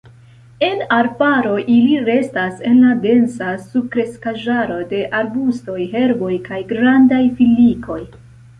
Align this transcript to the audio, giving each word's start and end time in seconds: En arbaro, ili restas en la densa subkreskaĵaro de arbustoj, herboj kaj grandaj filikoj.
En 0.67 0.79
arbaro, 0.99 1.51
ili 1.73 1.99
restas 2.07 2.63
en 2.69 2.79
la 2.87 2.95
densa 3.03 3.51
subkreskaĵaro 3.67 4.81
de 4.95 5.05
arbustoj, 5.21 5.79
herboj 5.95 6.33
kaj 6.51 6.63
grandaj 6.75 7.25
filikoj. 7.39 8.03